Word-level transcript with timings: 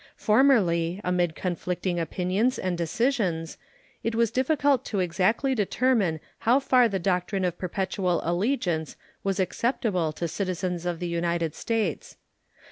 Formerly, 0.17 0.99
amid 1.03 1.35
conflicting 1.35 1.99
opinions 1.99 2.57
and 2.57 2.75
decisions, 2.75 3.59
it 4.01 4.15
was 4.15 4.31
difficult 4.31 4.83
to 4.85 4.99
exactly 4.99 5.53
determine 5.53 6.19
how 6.39 6.59
far 6.59 6.89
the 6.89 6.97
doctrine 6.97 7.45
of 7.45 7.59
perpetual 7.59 8.19
allegiance 8.23 8.95
was 9.23 9.39
applicable 9.39 10.11
to 10.13 10.27
citizens 10.27 10.87
of 10.87 10.97
the 11.01 11.07
United 11.07 11.53
States. 11.53 12.17